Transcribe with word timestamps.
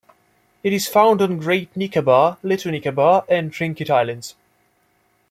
It 0.63 0.73
is 0.73 0.87
found 0.87 1.21
on 1.21 1.37
Great 1.37 1.77
Nicobar, 1.77 2.39
Little 2.41 2.71
Nicobar, 2.71 3.23
and 3.29 3.53
Trinket 3.53 3.91
islands. 3.91 4.33